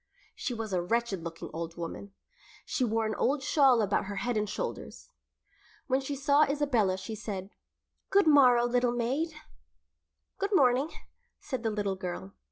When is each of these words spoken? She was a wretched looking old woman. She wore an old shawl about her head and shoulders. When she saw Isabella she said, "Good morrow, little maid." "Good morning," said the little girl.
She 0.33 0.55
was 0.55 0.73
a 0.73 0.81
wretched 0.81 1.23
looking 1.23 1.51
old 1.53 1.77
woman. 1.77 2.11
She 2.65 2.83
wore 2.83 3.05
an 3.05 3.13
old 3.13 3.43
shawl 3.43 3.83
about 3.83 4.05
her 4.05 4.15
head 4.15 4.35
and 4.35 4.49
shoulders. 4.49 5.11
When 5.85 6.01
she 6.01 6.15
saw 6.15 6.41
Isabella 6.41 6.97
she 6.97 7.13
said, 7.13 7.51
"Good 8.09 8.25
morrow, 8.25 8.65
little 8.65 8.93
maid." 8.93 9.35
"Good 10.39 10.55
morning," 10.55 10.89
said 11.39 11.61
the 11.61 11.69
little 11.69 11.95
girl. 11.95 12.33